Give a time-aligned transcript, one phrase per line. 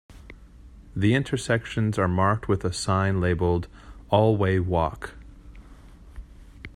[0.95, 3.67] The intersections are marked with a sign labeled
[4.09, 5.13] All Way Walk.